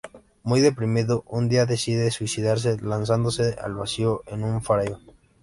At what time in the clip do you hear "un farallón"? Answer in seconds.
4.43-4.99